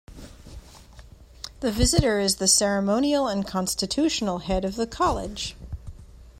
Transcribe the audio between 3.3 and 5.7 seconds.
constitutional head of the college.